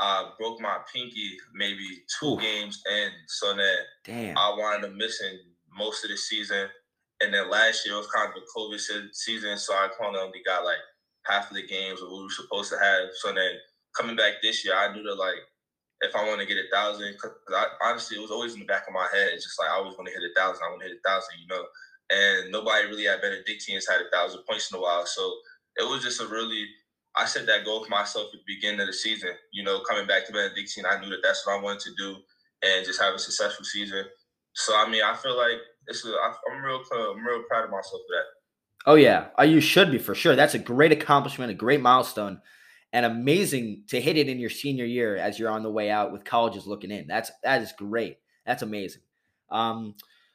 I 0.00 0.30
broke 0.38 0.60
my 0.60 0.78
pinky 0.92 1.36
maybe 1.54 1.86
two 2.18 2.34
Ooh. 2.34 2.40
games 2.40 2.82
in, 2.90 3.10
so 3.28 3.54
then 3.54 3.76
Damn. 4.04 4.38
I 4.38 4.56
wound 4.56 4.84
up 4.84 4.92
missing 4.92 5.38
most 5.76 6.04
of 6.04 6.10
the 6.10 6.16
season. 6.16 6.68
And 7.22 7.34
then 7.34 7.50
last 7.50 7.84
year 7.84 7.96
was 7.96 8.08
kind 8.08 8.30
of 8.30 8.42
a 8.42 8.58
COVID 8.58 8.80
season, 9.12 9.58
so 9.58 9.74
I 9.74 9.88
kind 10.00 10.16
of 10.16 10.22
only 10.22 10.40
got 10.44 10.64
like 10.64 10.80
half 11.26 11.50
of 11.50 11.56
the 11.56 11.66
games 11.66 12.00
what 12.00 12.10
we 12.10 12.22
were 12.22 12.30
supposed 12.30 12.72
to 12.72 12.78
have. 12.78 13.08
So 13.20 13.34
then 13.34 13.60
coming 13.94 14.16
back 14.16 14.40
this 14.42 14.64
year, 14.64 14.74
I 14.74 14.94
knew 14.94 15.02
that 15.02 15.16
like 15.16 15.36
if 16.00 16.16
I 16.16 16.26
want 16.26 16.40
to 16.40 16.46
get 16.46 16.56
a 16.56 16.72
thousand, 16.72 17.12
because 17.12 17.36
honestly, 17.84 18.16
it 18.16 18.22
was 18.22 18.30
always 18.30 18.54
in 18.54 18.60
the 18.60 18.66
back 18.66 18.88
of 18.88 18.94
my 18.94 19.06
head. 19.12 19.30
It's 19.34 19.44
just 19.44 19.60
like 19.60 19.68
I 19.68 19.76
always 19.76 19.96
want 19.98 20.08
to 20.08 20.14
hit 20.14 20.24
a 20.24 20.32
thousand. 20.32 20.64
I 20.64 20.70
want 20.70 20.80
to 20.80 20.88
hit 20.88 20.96
a 20.96 21.08
thousand, 21.08 21.36
you 21.40 21.48
know. 21.48 21.64
And 22.08 22.50
nobody 22.50 22.88
really 22.88 23.06
at 23.06 23.20
Benedictine 23.20 23.80
had 23.86 24.00
a 24.00 24.10
thousand 24.10 24.42
points 24.48 24.72
in 24.72 24.78
a 24.78 24.80
while, 24.80 25.04
so 25.04 25.30
it 25.76 25.88
was 25.88 26.02
just 26.02 26.20
a 26.20 26.26
really. 26.26 26.64
I 27.16 27.24
set 27.24 27.46
that 27.46 27.64
goal 27.64 27.84
for 27.84 27.90
myself 27.90 28.26
at 28.26 28.32
the 28.32 28.54
beginning 28.54 28.80
of 28.80 28.86
the 28.86 28.92
season. 28.92 29.30
You 29.52 29.64
know, 29.64 29.80
coming 29.88 30.06
back 30.06 30.26
to 30.26 30.32
Benedictine, 30.32 30.84
I 30.86 31.00
knew 31.00 31.10
that 31.10 31.20
that's 31.22 31.46
what 31.46 31.58
I 31.58 31.62
wanted 31.62 31.80
to 31.80 31.90
do, 31.98 32.16
and 32.62 32.86
just 32.86 33.00
have 33.00 33.14
a 33.14 33.18
successful 33.18 33.64
season. 33.64 34.04
So 34.54 34.76
I 34.76 34.88
mean, 34.88 35.02
I 35.02 35.16
feel 35.16 35.36
like 35.36 35.58
it's. 35.86 36.04
A, 36.04 36.08
I'm 36.08 36.62
real. 36.62 36.82
I'm 36.92 37.24
real 37.24 37.42
proud 37.48 37.64
of 37.64 37.70
myself 37.70 38.00
for 38.06 38.14
that. 38.16 38.24
Oh 38.86 38.94
yeah, 38.94 39.28
oh, 39.38 39.44
you 39.44 39.60
should 39.60 39.90
be 39.90 39.98
for 39.98 40.14
sure. 40.14 40.36
That's 40.36 40.54
a 40.54 40.58
great 40.58 40.92
accomplishment, 40.92 41.50
a 41.50 41.54
great 41.54 41.80
milestone 41.80 42.40
and 42.92 43.06
amazing 43.06 43.84
to 43.88 44.00
hit 44.00 44.16
it 44.16 44.28
in 44.28 44.38
your 44.38 44.50
senior 44.50 44.84
year 44.84 45.16
as 45.16 45.38
you're 45.38 45.50
on 45.50 45.62
the 45.62 45.70
way 45.70 45.90
out 45.90 46.12
with 46.12 46.24
colleges 46.24 46.66
looking 46.66 46.90
in. 46.90 47.06
That's 47.06 47.30
that 47.42 47.62
is 47.62 47.72
great. 47.72 48.18
That's 48.46 48.62
amazing. 48.62 49.02
Um, 49.50 49.94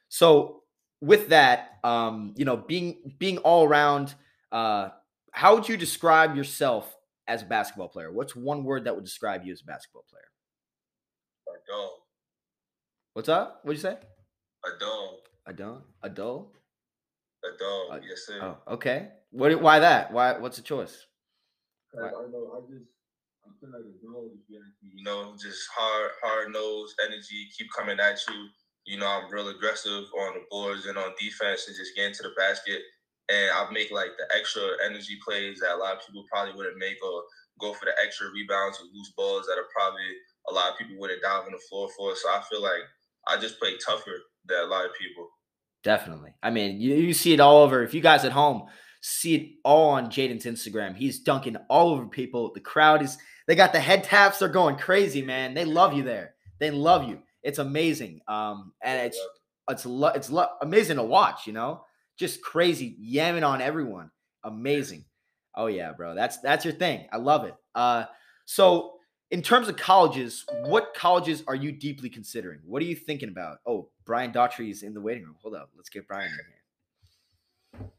so 0.09 0.63
with 1.01 1.29
that, 1.29 1.79
um, 1.83 2.33
you 2.37 2.45
know, 2.45 2.57
being 2.57 3.15
being 3.17 3.39
all 3.39 3.67
around, 3.67 4.15
uh, 4.51 4.89
how 5.35 5.53
would 5.53 5.67
you 5.67 5.75
describe 5.75 6.33
yourself 6.35 6.95
as 7.27 7.41
a 7.41 7.45
basketball 7.45 7.89
player? 7.89 8.09
What's 8.09 8.37
one 8.37 8.63
word 8.63 8.85
that 8.85 8.95
would 8.95 9.03
describe 9.03 9.43
you 9.43 9.51
as 9.51 9.61
a 9.61 9.65
basketball 9.65 10.05
player? 10.09 10.23
A 11.49 11.59
dog. 11.69 11.91
What's 13.13 13.27
up? 13.27 13.59
What'd 13.63 13.77
you 13.77 13.81
say? 13.81 13.97
A 13.97 14.79
dog. 14.79 15.15
A 15.45 15.53
dog. 15.53 15.81
A 16.03 16.09
dog. 16.09 16.47
A 17.43 17.57
dog. 17.59 17.91
Uh, 17.91 17.99
yes, 18.07 18.25
sir. 18.25 18.39
Oh, 18.41 18.73
okay. 18.75 19.09
What? 19.31 19.61
Why 19.61 19.79
that? 19.79 20.13
Why? 20.13 20.37
What's 20.37 20.55
the 20.55 20.63
choice? 20.63 21.05
I 21.93 22.07
know 22.31 22.51
I 22.55 22.59
just 22.71 22.87
I 23.43 23.51
feel 23.59 23.69
like 23.71 23.83
a 23.83 23.95
dog 24.03 24.31
you 24.47 25.03
know, 25.03 25.35
just 25.41 25.67
hard 25.75 26.11
hard 26.23 26.53
nose 26.53 26.95
energy, 27.05 27.49
keep 27.57 27.67
coming 27.75 27.99
at 27.99 28.19
you. 28.29 28.47
You 28.85 28.99
know, 28.99 29.07
I'm 29.07 29.31
real 29.31 29.49
aggressive 29.49 30.05
on 30.17 30.33
the 30.35 30.45
boards 30.49 30.85
and 30.85 30.97
on 30.97 31.11
defense 31.19 31.67
and 31.67 31.75
just 31.75 31.95
getting 31.95 32.13
to 32.13 32.23
the 32.23 32.33
basket. 32.37 32.81
And 33.29 33.51
I 33.51 33.69
make 33.71 33.91
like 33.91 34.11
the 34.17 34.27
extra 34.37 34.61
energy 34.85 35.17
plays 35.25 35.59
that 35.59 35.75
a 35.75 35.77
lot 35.77 35.95
of 35.95 36.05
people 36.05 36.25
probably 36.31 36.53
wouldn't 36.53 36.77
make 36.77 37.03
or 37.03 37.23
go 37.59 37.73
for 37.73 37.85
the 37.85 37.93
extra 38.03 38.27
rebounds 38.33 38.79
or 38.79 38.85
loose 38.93 39.13
balls 39.17 39.45
that 39.47 39.57
are 39.57 39.69
probably 39.75 40.05
a 40.49 40.53
lot 40.53 40.71
of 40.71 40.77
people 40.77 40.95
wouldn't 40.99 41.23
dive 41.23 41.45
on 41.45 41.51
the 41.51 41.61
floor 41.69 41.89
for. 41.97 42.15
So 42.15 42.29
I 42.29 42.41
feel 42.49 42.61
like 42.61 42.83
I 43.27 43.37
just 43.37 43.59
play 43.59 43.71
tougher 43.83 44.11
than 44.45 44.59
a 44.59 44.67
lot 44.67 44.85
of 44.85 44.91
people. 44.99 45.27
Definitely. 45.83 46.35
I 46.43 46.51
mean, 46.51 46.79
you, 46.79 46.95
you 46.95 47.13
see 47.13 47.33
it 47.33 47.39
all 47.39 47.63
over. 47.63 47.83
If 47.83 47.93
you 47.93 48.01
guys 48.01 48.25
at 48.25 48.31
home 48.31 48.67
see 49.07 49.35
it 49.35 49.51
all 49.63 49.91
on 49.91 50.07
Jaden's 50.07 50.45
Instagram. 50.45 50.95
He's 50.95 51.19
dunking 51.19 51.57
all 51.69 51.91
over 51.91 52.07
people. 52.07 52.51
The 52.51 52.59
crowd 52.59 53.03
is, 53.03 53.19
they 53.47 53.53
got 53.53 53.71
the 53.71 53.79
head 53.79 54.03
taps. 54.03 54.39
They're 54.39 54.49
going 54.49 54.77
crazy, 54.77 55.21
man. 55.21 55.53
They 55.53 55.63
love 55.63 55.93
you 55.93 56.01
there. 56.01 56.33
They 56.59 56.71
love 56.71 57.07
you. 57.07 57.19
It's 57.43 57.59
amazing. 57.59 58.21
Um, 58.27 58.73
and 58.81 59.05
it's, 59.05 59.19
it's, 59.69 59.85
lo- 59.85 60.11
it's 60.15 60.31
lo- 60.31 60.49
amazing 60.63 60.95
to 60.97 61.03
watch, 61.03 61.45
you 61.45 61.53
know, 61.53 61.83
just 62.17 62.41
crazy 62.41 62.97
yamming 63.01 63.47
on 63.47 63.61
everyone. 63.61 64.11
Amazing. 64.43 65.05
Oh 65.55 65.67
yeah, 65.67 65.91
bro. 65.93 66.15
That's, 66.15 66.37
that's 66.39 66.65
your 66.65 66.73
thing. 66.73 67.07
I 67.11 67.17
love 67.17 67.45
it. 67.45 67.55
Uh, 67.73 68.05
so 68.45 68.93
in 69.31 69.41
terms 69.41 69.67
of 69.67 69.77
colleges, 69.77 70.45
what 70.65 70.93
colleges 70.93 71.43
are 71.47 71.55
you 71.55 71.71
deeply 71.71 72.09
considering? 72.09 72.59
What 72.63 72.81
are 72.81 72.85
you 72.85 72.95
thinking 72.95 73.29
about? 73.29 73.57
Oh, 73.65 73.89
Brian 74.05 74.31
Daughtry 74.31 74.69
is 74.69 74.83
in 74.83 74.93
the 74.93 75.01
waiting 75.01 75.23
room. 75.23 75.35
Hold 75.41 75.55
up. 75.55 75.69
Let's 75.75 75.89
get 75.89 76.07
Brian 76.07 76.29
in 76.29 77.79
here. 77.79 77.89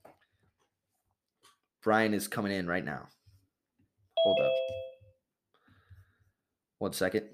Brian 1.83 2.15
is 2.15 2.29
coming 2.29 2.53
in 2.53 2.67
right 2.67 2.85
now. 2.85 3.09
Hold 4.19 4.41
up. 4.41 4.53
One 6.79 6.93
second. 6.93 7.27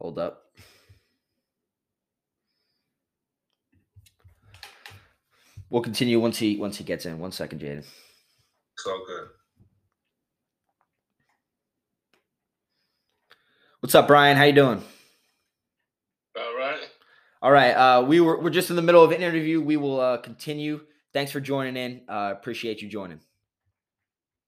Hold 0.00 0.18
up. 0.18 0.44
We'll 5.70 5.82
continue 5.82 6.18
once 6.18 6.38
he 6.38 6.56
once 6.56 6.78
he 6.78 6.84
gets 6.84 7.04
in. 7.06 7.18
One 7.18 7.32
second, 7.32 7.60
Jaden. 7.60 7.78
It's 7.78 8.86
all 8.86 9.04
good. 9.06 9.28
What's 13.80 13.94
up, 13.94 14.06
Brian? 14.08 14.36
How 14.36 14.44
you 14.44 14.52
doing? 14.52 14.82
All 17.40 17.52
right. 17.52 17.72
Uh, 17.72 18.02
we 18.02 18.20
were 18.20 18.40
we're 18.40 18.50
just 18.50 18.70
in 18.70 18.76
the 18.76 18.82
middle 18.82 19.04
of 19.04 19.12
an 19.12 19.22
interview. 19.22 19.60
We 19.60 19.76
will 19.76 20.00
uh, 20.00 20.18
continue. 20.18 20.80
Thanks 21.12 21.32
for 21.32 21.40
joining 21.40 21.76
in. 21.76 22.00
Uh, 22.08 22.32
appreciate 22.36 22.82
you 22.82 22.88
joining. 22.88 23.20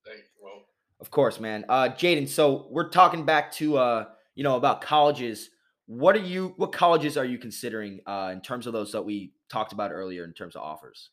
Thank 0.05 0.19
you. 0.19 0.25
Well, 0.43 0.65
of 1.01 1.11
course, 1.11 1.39
man. 1.39 1.65
Uh, 1.69 1.91
Jaden. 1.91 2.29
So 2.29 2.67
we're 2.71 2.89
talking 2.89 3.25
back 3.25 3.53
to 3.53 3.77
uh, 3.79 4.05
you 4.35 4.43
know, 4.43 4.57
about 4.57 4.81
colleges. 4.81 5.51
What 5.91 6.15
are 6.15 6.23
you? 6.23 6.55
What 6.57 6.71
colleges 6.71 7.19
are 7.19 7.25
you 7.25 7.39
considering 7.39 7.99
uh, 8.07 8.31
in 8.31 8.41
terms 8.41 8.69
of 8.69 8.73
those 8.73 8.93
that 8.93 9.03
we 9.03 9.35
talked 9.51 9.73
about 9.73 9.91
earlier 9.91 10.23
in 10.23 10.33
terms 10.33 10.55
of 10.55 10.63
offers? 10.63 11.11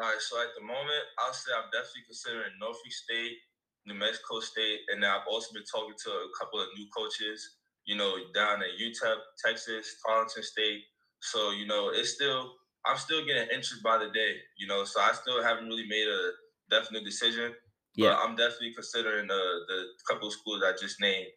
All 0.00 0.08
right. 0.08 0.16
So 0.20 0.40
at 0.40 0.48
the 0.56 0.64
moment, 0.64 1.04
I'll 1.20 1.36
say 1.36 1.52
I'm 1.52 1.68
definitely 1.68 2.08
considering 2.08 2.56
Norfolk 2.58 2.92
State, 2.92 3.36
New 3.84 3.94
Mexico 3.94 4.40
State, 4.40 4.80
and 4.88 5.04
I've 5.04 5.28
also 5.28 5.52
been 5.52 5.68
talking 5.68 5.92
to 5.92 6.10
a 6.10 6.32
couple 6.40 6.60
of 6.60 6.68
new 6.72 6.88
coaches 6.96 7.56
you 7.86 7.96
know, 7.96 8.16
down 8.34 8.58
at 8.60 8.78
UTEP, 8.78 9.16
Texas, 9.44 9.96
Tarleton 10.04 10.42
State. 10.42 10.82
So, 11.20 11.52
you 11.52 11.66
know, 11.66 11.90
it's 11.94 12.14
still, 12.14 12.52
I'm 12.84 12.98
still 12.98 13.24
getting 13.24 13.48
interest 13.48 13.82
by 13.82 13.98
the 13.98 14.10
day, 14.12 14.34
you 14.58 14.66
know, 14.66 14.84
so 14.84 15.00
I 15.00 15.12
still 15.12 15.42
haven't 15.42 15.66
really 15.66 15.86
made 15.88 16.06
a 16.06 16.30
definite 16.68 17.04
decision. 17.04 17.54
Yeah. 17.94 18.10
But 18.10 18.18
I'm 18.18 18.36
definitely 18.36 18.74
considering 18.74 19.28
the, 19.28 19.42
the 19.68 19.84
couple 20.08 20.28
of 20.28 20.34
schools 20.34 20.62
I 20.64 20.72
just 20.78 21.00
named 21.00 21.28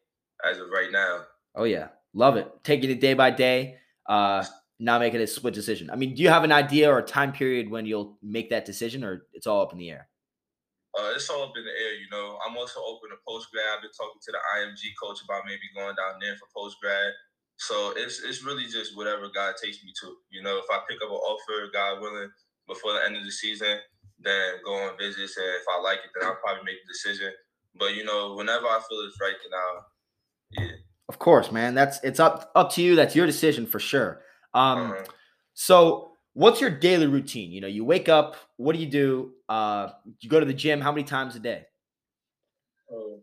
as 0.49 0.57
of 0.57 0.69
right 0.73 0.91
now. 0.91 1.21
Oh, 1.55 1.63
yeah. 1.63 1.87
Love 2.13 2.37
it. 2.37 2.51
Taking 2.63 2.89
it 2.89 2.99
day 2.99 3.13
by 3.13 3.31
day, 3.31 3.77
uh, 4.07 4.43
not 4.79 5.01
making 5.01 5.21
a 5.21 5.27
split 5.27 5.53
decision. 5.53 5.89
I 5.89 5.95
mean, 5.95 6.15
do 6.15 6.23
you 6.23 6.29
have 6.29 6.43
an 6.43 6.51
idea 6.51 6.89
or 6.89 6.99
a 6.99 7.03
time 7.03 7.31
period 7.31 7.69
when 7.69 7.85
you'll 7.85 8.17
make 8.23 8.49
that 8.49 8.65
decision 8.65 9.03
or 9.03 9.27
it's 9.33 9.45
all 9.45 9.61
up 9.61 9.73
in 9.73 9.77
the 9.77 9.89
air? 9.91 10.07
Uh, 10.97 11.11
it's 11.13 11.29
all 11.29 11.43
up 11.43 11.53
in 11.55 11.63
the 11.63 11.69
air, 11.69 11.93
you 11.93 12.09
know. 12.11 12.39
I'm 12.45 12.57
also 12.57 12.79
open 12.81 13.11
to 13.11 13.17
post 13.27 13.47
grad. 13.53 13.77
I've 13.77 13.81
been 13.81 13.91
talking 13.91 14.19
to 14.19 14.31
the 14.31 14.41
IMG 14.57 14.97
coach 15.01 15.21
about 15.23 15.43
maybe 15.45 15.69
going 15.75 15.95
down 15.95 16.17
there 16.19 16.35
for 16.35 16.47
post 16.55 16.77
grad. 16.81 17.13
So 17.57 17.93
it's 17.95 18.23
it's 18.23 18.43
really 18.43 18.65
just 18.65 18.95
whatever 18.95 19.27
God 19.29 19.55
takes 19.61 19.83
me 19.83 19.91
to. 20.01 20.15
You 20.31 20.41
know, 20.41 20.57
if 20.57 20.65
I 20.71 20.79
pick 20.89 21.03
up 21.03 21.11
an 21.11 21.19
offer, 21.19 21.69
God 21.71 22.01
willing, 22.01 22.31
before 22.67 22.93
the 22.93 23.05
end 23.05 23.17
of 23.17 23.23
the 23.23 23.31
season, 23.31 23.77
then 24.17 24.63
go 24.65 24.73
on 24.73 24.97
visits, 24.97 25.37
and 25.37 25.45
if 25.45 25.67
I 25.67 25.81
like 25.81 25.99
it, 25.99 26.11
then 26.15 26.27
I'll 26.27 26.39
probably 26.41 26.63
make 26.63 26.79
the 26.81 26.93
decision. 26.93 27.31
But 27.75 27.95
you 27.95 28.03
know, 28.03 28.33
whenever 28.33 28.65
I 28.65 28.79
feel 28.87 29.03
it's 29.05 29.19
right, 29.21 29.35
then 29.43 29.53
I'll. 29.53 29.85
Of 31.09 31.19
course, 31.19 31.51
man. 31.51 31.73
That's 31.73 32.01
it's 32.03 32.19
up 32.19 32.51
up 32.55 32.71
to 32.73 32.81
you. 32.83 32.95
That's 32.95 33.15
your 33.15 33.25
decision 33.25 33.65
for 33.67 33.79
sure. 33.79 34.23
Um, 34.53 34.93
Uh-huh. 34.93 35.05
so 35.53 36.17
what's 36.33 36.61
your 36.61 36.71
daily 36.71 37.07
routine? 37.07 37.51
You 37.51 37.61
know, 37.61 37.67
you 37.67 37.85
wake 37.85 38.09
up. 38.09 38.35
What 38.57 38.73
do 38.75 38.79
you 38.79 38.87
do? 38.89 39.33
Uh, 39.49 39.91
you 40.21 40.29
go 40.29 40.39
to 40.39 40.45
the 40.45 40.53
gym. 40.53 40.81
How 40.81 40.91
many 40.91 41.03
times 41.05 41.35
a 41.35 41.39
day? 41.39 41.65
Oh, 42.91 43.21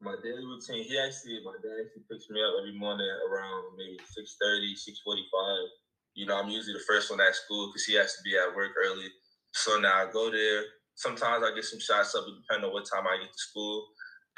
my 0.00 0.16
daily 0.22 0.44
routine. 0.44 0.84
He 0.84 0.98
actually, 0.98 1.40
my 1.44 1.56
dad 1.62 1.86
actually 1.86 2.04
picks 2.10 2.30
me 2.30 2.42
up 2.42 2.54
every 2.60 2.78
morning 2.78 3.08
around 3.30 3.76
maybe 3.76 3.98
6.30, 4.12 4.76
6.45. 4.76 5.68
You 6.14 6.26
know, 6.26 6.38
I'm 6.38 6.48
usually 6.50 6.74
the 6.74 6.84
first 6.88 7.10
one 7.10 7.20
at 7.20 7.34
school 7.36 7.68
because 7.68 7.84
he 7.84 7.94
has 7.94 8.14
to 8.16 8.22
be 8.24 8.36
at 8.38 8.54
work 8.54 8.72
early. 8.78 9.08
So 9.52 9.78
now 9.80 10.06
I 10.08 10.12
go 10.12 10.30
there. 10.30 10.64
Sometimes 10.96 11.44
I 11.44 11.54
get 11.54 11.64
some 11.64 11.80
shots 11.80 12.14
up, 12.14 12.24
depending 12.26 12.68
on 12.68 12.74
what 12.74 12.86
time 12.92 13.06
I 13.06 13.18
get 13.18 13.32
to 13.32 13.38
school. 13.38 13.88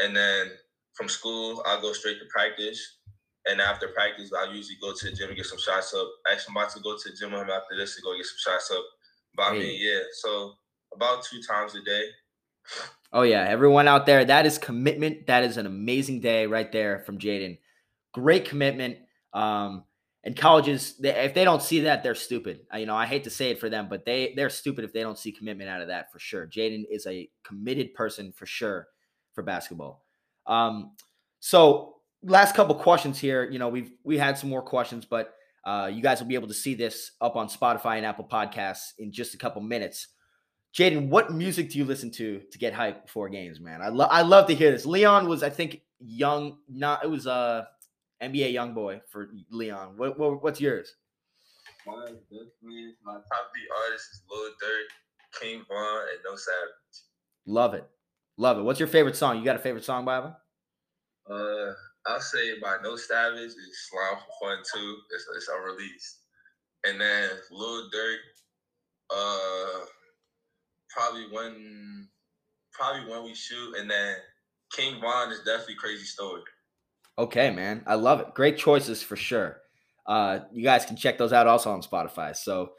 And 0.00 0.16
then 0.16 0.52
from 0.96 1.08
school, 1.08 1.62
I'll 1.66 1.80
go 1.80 1.92
straight 1.92 2.18
to 2.18 2.26
practice. 2.26 2.98
And 3.46 3.60
after 3.60 3.88
practice, 3.88 4.32
I 4.32 4.52
usually 4.52 4.76
go 4.80 4.92
to 4.92 5.10
the 5.10 5.14
gym 5.14 5.28
and 5.28 5.36
get 5.36 5.46
some 5.46 5.58
shots 5.58 5.94
up. 5.94 6.08
Actually, 6.30 6.54
I'm 6.56 6.56
about 6.56 6.74
to 6.74 6.80
go 6.80 6.96
to 6.96 7.10
the 7.10 7.16
gym 7.16 7.32
with 7.32 7.42
him 7.42 7.50
after 7.50 7.76
this 7.76 7.94
to 7.94 8.02
go 8.02 8.16
get 8.16 8.26
some 8.26 8.52
shots 8.52 8.70
up. 8.72 8.84
But 9.36 9.52
I 9.52 9.52
mean, 9.52 9.78
yeah. 9.80 10.00
So 10.20 10.54
about 10.94 11.24
two 11.24 11.40
times 11.42 11.74
a 11.76 11.82
day. 11.82 12.04
Oh 13.12 13.22
yeah, 13.22 13.44
everyone 13.48 13.86
out 13.86 14.06
there, 14.06 14.24
that 14.24 14.46
is 14.46 14.58
commitment. 14.58 15.28
That 15.28 15.44
is 15.44 15.58
an 15.58 15.66
amazing 15.66 16.20
day 16.20 16.46
right 16.46 16.70
there 16.72 17.00
from 17.00 17.18
Jaden. 17.18 17.58
Great 18.12 18.46
commitment. 18.46 18.98
Um, 19.32 19.84
and 20.24 20.36
colleges, 20.36 20.96
they, 20.96 21.10
if 21.10 21.34
they 21.34 21.44
don't 21.44 21.62
see 21.62 21.80
that, 21.80 22.02
they're 22.02 22.16
stupid. 22.16 22.60
You 22.76 22.86
know, 22.86 22.96
I 22.96 23.06
hate 23.06 23.24
to 23.24 23.30
say 23.30 23.50
it 23.50 23.60
for 23.60 23.70
them, 23.70 23.86
but 23.88 24.04
they 24.04 24.32
they're 24.34 24.50
stupid 24.50 24.84
if 24.84 24.92
they 24.92 25.02
don't 25.02 25.18
see 25.18 25.30
commitment 25.30 25.70
out 25.70 25.82
of 25.82 25.88
that 25.88 26.10
for 26.10 26.18
sure. 26.18 26.48
Jaden 26.48 26.84
is 26.90 27.06
a 27.06 27.28
committed 27.44 27.94
person 27.94 28.32
for 28.32 28.46
sure 28.46 28.88
for 29.34 29.44
basketball. 29.44 30.05
Um, 30.46 30.92
so 31.40 31.96
last 32.22 32.54
couple 32.54 32.74
questions 32.74 33.18
here. 33.18 33.48
You 33.50 33.58
know, 33.58 33.68
we've 33.68 33.92
we 34.04 34.18
had 34.18 34.38
some 34.38 34.50
more 34.50 34.62
questions, 34.62 35.04
but 35.04 35.34
uh, 35.64 35.90
you 35.92 36.02
guys 36.02 36.20
will 36.20 36.28
be 36.28 36.34
able 36.34 36.48
to 36.48 36.54
see 36.54 36.74
this 36.74 37.12
up 37.20 37.36
on 37.36 37.48
Spotify 37.48 37.96
and 37.96 38.06
Apple 38.06 38.26
Podcasts 38.30 38.92
in 38.98 39.12
just 39.12 39.34
a 39.34 39.38
couple 39.38 39.60
minutes. 39.62 40.08
Jaden, 40.76 41.08
what 41.08 41.32
music 41.32 41.70
do 41.70 41.78
you 41.78 41.84
listen 41.84 42.10
to 42.12 42.40
to 42.50 42.58
get 42.58 42.74
hyped 42.74 43.06
before 43.06 43.28
games, 43.28 43.60
man? 43.60 43.80
I 43.80 43.88
love 43.88 44.08
I 44.12 44.22
love 44.22 44.46
to 44.48 44.54
hear 44.54 44.70
this. 44.70 44.86
Leon 44.86 45.28
was, 45.28 45.42
I 45.42 45.50
think, 45.50 45.80
young. 45.98 46.58
Not 46.68 47.02
it 47.02 47.08
was 47.10 47.26
uh 47.26 47.64
NBA 48.22 48.54
YoungBoy 48.54 49.00
for 49.08 49.30
Leon. 49.50 49.94
What, 49.96 50.18
what 50.18 50.42
what's 50.42 50.60
yours? 50.60 50.94
Definitely 51.86 52.94
my 53.04 53.14
top 53.14 53.50
three 53.52 53.68
artists 53.84 54.14
is 54.14 54.22
Lil 54.28 54.50
Durk, 54.62 55.40
King 55.40 55.62
Von, 55.68 56.00
and 56.10 56.18
No 56.24 56.36
Savage. 56.36 57.04
Love 57.46 57.74
it, 57.74 57.88
love 58.36 58.58
it. 58.58 58.62
What's 58.62 58.80
your 58.80 58.88
favorite 58.88 59.16
song? 59.16 59.38
You 59.38 59.44
got 59.44 59.56
a 59.56 59.60
favorite 59.60 59.84
song 59.84 60.04
by 60.04 60.20
them? 60.20 60.34
Uh, 61.30 61.72
I'll 62.06 62.20
say 62.20 62.58
by 62.60 62.76
No 62.82 62.96
Savage 62.96 63.38
is 63.40 63.88
Slime 63.88 64.18
for 64.18 64.48
Fun 64.48 64.58
too. 64.72 64.96
It's, 65.14 65.26
it's 65.36 65.48
unreleased, 65.48 66.20
and 66.84 67.00
then 67.00 67.30
Lil 67.50 67.90
Durk, 67.90 68.16
uh, 69.14 69.86
probably 70.90 71.26
when 71.32 72.08
probably 72.72 73.10
when 73.10 73.24
we 73.24 73.34
shoot, 73.34 73.76
and 73.76 73.90
then 73.90 74.16
King 74.72 75.00
Von 75.00 75.32
is 75.32 75.40
definitely 75.40 75.76
Crazy 75.76 76.04
Story. 76.04 76.42
Okay, 77.18 77.50
man, 77.50 77.82
I 77.86 77.94
love 77.94 78.20
it. 78.20 78.34
Great 78.34 78.58
choices 78.58 79.02
for 79.02 79.16
sure. 79.16 79.58
Uh, 80.06 80.40
you 80.52 80.62
guys 80.62 80.84
can 80.84 80.96
check 80.96 81.18
those 81.18 81.32
out 81.32 81.46
also 81.46 81.72
on 81.72 81.82
Spotify. 81.82 82.36
So, 82.36 82.72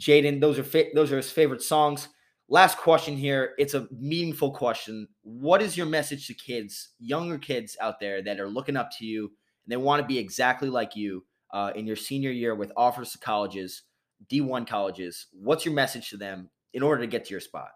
Jaden, 0.00 0.40
those 0.40 0.58
are 0.58 0.64
fa- 0.64 0.90
those 0.94 1.12
are 1.12 1.18
his 1.18 1.30
favorite 1.30 1.62
songs. 1.62 2.08
Last 2.52 2.76
question 2.76 3.16
here. 3.16 3.54
It's 3.56 3.72
a 3.72 3.88
meaningful 3.90 4.50
question. 4.50 5.08
What 5.22 5.62
is 5.62 5.74
your 5.74 5.86
message 5.86 6.26
to 6.26 6.34
kids, 6.34 6.90
younger 6.98 7.38
kids 7.38 7.78
out 7.80 7.98
there 7.98 8.22
that 8.22 8.38
are 8.38 8.48
looking 8.48 8.76
up 8.76 8.90
to 8.98 9.06
you 9.06 9.24
and 9.64 9.72
they 9.72 9.78
want 9.78 10.02
to 10.02 10.06
be 10.06 10.18
exactly 10.18 10.68
like 10.68 10.94
you 10.94 11.24
uh, 11.54 11.72
in 11.74 11.86
your 11.86 11.96
senior 11.96 12.30
year 12.30 12.54
with 12.54 12.70
offers 12.76 13.12
to 13.12 13.18
colleges, 13.18 13.84
D1 14.30 14.66
colleges? 14.66 15.28
What's 15.32 15.64
your 15.64 15.72
message 15.72 16.10
to 16.10 16.18
them 16.18 16.50
in 16.74 16.82
order 16.82 17.00
to 17.00 17.06
get 17.06 17.24
to 17.24 17.30
your 17.30 17.40
spot? 17.40 17.70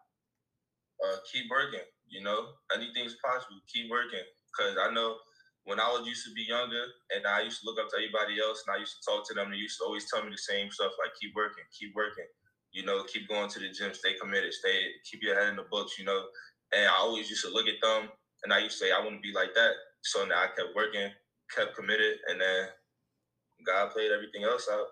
uh, 1.02 1.16
keep 1.32 1.48
working. 1.50 1.84
You 2.08 2.22
know, 2.22 2.54
anything's 2.74 3.16
possible. 3.24 3.60
Keep 3.72 3.90
working. 3.90 4.22
Cause 4.56 4.76
I 4.80 4.92
know 4.92 5.16
when 5.64 5.80
I 5.80 5.88
was 5.88 6.06
used 6.06 6.24
to 6.24 6.32
be 6.32 6.46
younger 6.48 6.84
and 7.10 7.26
I 7.26 7.42
used 7.42 7.60
to 7.60 7.66
look 7.66 7.78
up 7.78 7.90
to 7.90 7.96
everybody 7.96 8.40
else 8.40 8.62
and 8.66 8.76
I 8.76 8.78
used 8.80 8.96
to 8.96 9.02
talk 9.04 9.26
to 9.28 9.34
them, 9.34 9.50
they 9.50 9.56
used 9.60 9.78
to 9.78 9.84
always 9.84 10.06
tell 10.08 10.24
me 10.24 10.30
the 10.30 10.38
same 10.38 10.70
stuff 10.70 10.92
like 11.02 11.12
keep 11.20 11.34
working, 11.34 11.64
keep 11.76 11.92
working. 11.94 12.28
You 12.76 12.84
know, 12.84 13.04
keep 13.04 13.26
going 13.26 13.48
to 13.48 13.58
the 13.58 13.70
gym, 13.70 13.94
stay 13.94 14.14
committed, 14.20 14.52
stay 14.52 14.76
keep 15.10 15.22
your 15.22 15.34
head 15.34 15.48
in 15.48 15.56
the 15.56 15.64
books, 15.70 15.98
you 15.98 16.04
know. 16.04 16.24
And 16.74 16.86
I 16.86 16.96
always 16.98 17.30
used 17.30 17.44
to 17.46 17.50
look 17.50 17.66
at 17.66 17.80
them 17.82 18.10
and 18.44 18.52
I 18.52 18.58
used 18.58 18.78
to 18.78 18.84
say, 18.84 18.92
I 18.92 19.00
want 19.00 19.16
to 19.16 19.20
be 19.22 19.32
like 19.32 19.54
that. 19.54 19.72
So 20.02 20.26
now 20.26 20.42
I 20.42 20.46
kept 20.48 20.76
working, 20.76 21.08
kept 21.56 21.74
committed, 21.74 22.18
and 22.28 22.38
then 22.38 22.68
God 23.66 23.92
played 23.92 24.12
everything 24.12 24.44
else 24.44 24.68
out. 24.70 24.86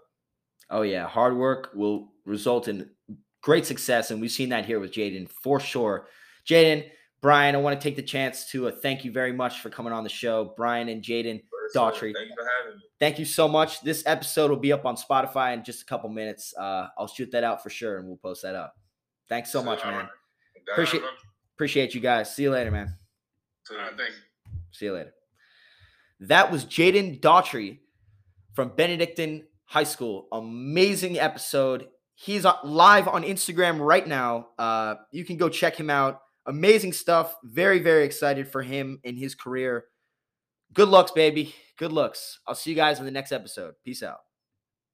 Oh 0.71 0.83
yeah, 0.83 1.07
hard 1.07 1.37
work 1.37 1.71
will 1.75 2.09
result 2.25 2.69
in 2.69 2.89
great 3.43 3.67
success, 3.67 4.11
and 4.11 4.21
we've 4.21 4.31
seen 4.31 4.49
that 4.49 4.65
here 4.65 4.81
with 4.81 4.93
Jaden 4.93 5.29
for 5.29 5.61
sure. 5.61 6.09
Jaden, 6.49 6.89
Brian, 7.21 7.55
I 7.55 7.59
want 7.59 7.79
to 7.79 7.85
take 7.85 7.97
the 7.97 8.03
chance 8.03 8.51
to 8.51 8.69
uh, 8.69 8.71
thank 8.71 9.05
you 9.05 9.13
very 9.13 9.33
much 9.33 9.61
for 9.61 9.69
coming 9.69 9.93
on 9.93 10.05
the 10.05 10.11
show, 10.11 10.55
Brian 10.57 10.89
and 10.89 11.03
Jaden. 11.03 11.43
Daughtry. 11.75 12.13
Thank 12.15 12.29
you 12.31 12.35
for 12.37 12.49
having 12.59 12.79
me. 12.79 12.85
Thank 13.01 13.19
you 13.19 13.25
so 13.25 13.47
much. 13.49 13.81
This 13.83 14.03
episode 14.07 14.51
will 14.51 14.59
be 14.59 14.73
up 14.73 14.85
on 14.85 14.97
Spotify 14.97 15.55
in 15.55 15.63
just 15.65 15.83
a 15.83 15.85
couple 15.85 16.09
minutes. 16.11 16.53
Uh, 16.59 16.89
I'll 16.99 17.07
shoot 17.07 17.31
that 17.33 17.45
out 17.45 17.63
for 17.63 17.71
sure, 17.71 17.99
and 17.99 18.09
we'll 18.09 18.17
post 18.19 18.43
that 18.43 18.55
up. 18.55 18.75
Thanks 19.29 19.51
so 19.51 19.63
much, 19.63 19.83
man. 19.85 19.95
right. 19.95 20.09
Appreciate- 20.73 21.03
Appreciate 21.57 21.95
you 21.95 22.01
guys. 22.01 22.35
See 22.35 22.43
you 22.43 22.51
later, 22.51 22.71
man. 22.73 22.97
Thank 23.69 23.99
you. 23.99 24.53
See 24.73 24.87
you 24.87 24.93
later. 24.93 25.15
That 26.21 26.51
was 26.51 26.65
Jaden 26.65 27.21
Daughtry 27.21 27.79
from 28.55 28.71
Benedictine 28.77 29.45
High 29.67 29.85
School. 29.85 30.27
Amazing 30.33 31.19
episode. 31.19 31.89
He's 32.17 32.45
live 32.65 33.07
on 33.09 33.23
Instagram 33.23 33.79
right 33.81 34.07
now. 34.07 34.49
Uh, 34.59 34.97
you 35.13 35.25
can 35.25 35.37
go 35.37 35.49
check 35.49 35.77
him 35.77 35.91
out. 35.91 36.21
Amazing 36.47 36.93
stuff. 36.93 37.37
Very, 37.45 37.79
very 37.79 38.05
excited 38.05 38.49
for 38.49 38.63
him 38.63 39.01
in 39.05 39.17
his 39.17 39.35
career. 39.35 39.87
Good 40.75 40.89
looks, 40.89 41.13
baby. 41.13 41.55
Good 41.79 41.93
looks. 41.93 42.41
I'll 42.47 42.55
see 42.57 42.71
you 42.71 42.77
guys 42.77 42.99
in 42.99 43.05
the 43.05 43.11
next 43.13 43.31
episode. 43.31 43.75
Peace 43.85 44.03
out. 44.03 44.24